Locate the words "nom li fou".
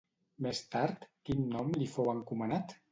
1.53-2.13